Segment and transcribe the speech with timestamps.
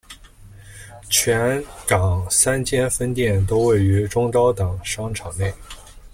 [1.11, 5.53] 全港三间分店都位于中高档商场内。